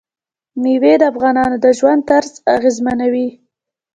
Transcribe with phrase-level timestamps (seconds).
[0.61, 3.29] مېوې د افغانانو د ژوند طرز اغېزمنوي.